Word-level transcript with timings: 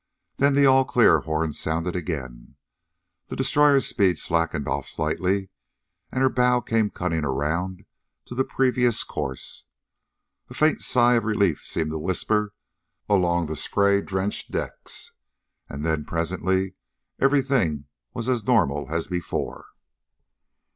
Then 0.37 0.55
the 0.55 0.65
all 0.65 0.83
clear 0.83 1.19
horn 1.19 1.53
sounded 1.53 1.95
again. 1.95 2.55
The 3.27 3.35
destroyer's 3.35 3.85
speed 3.85 4.17
slackened 4.17 4.67
off 4.67 4.87
slightly, 4.87 5.49
and 6.11 6.23
her 6.23 6.29
bow 6.31 6.59
came 6.61 6.89
cutting 6.89 7.23
around 7.23 7.85
to 8.25 8.33
the 8.33 8.43
previous 8.43 9.03
course. 9.03 9.65
A 10.49 10.55
faint 10.55 10.81
sigh 10.81 11.17
of 11.17 11.23
relief 11.23 11.63
seemed 11.63 11.91
to 11.91 11.99
whisper 11.99 12.55
along 13.07 13.45
the 13.45 13.55
spray 13.55 14.01
drenched 14.01 14.49
decks. 14.49 15.11
And 15.69 15.85
then 15.85 16.03
presently 16.03 16.73
everything 17.19 17.85
was 18.11 18.27
as 18.27 18.47
normal 18.47 18.87
as 18.89 19.07
before. 19.07 19.67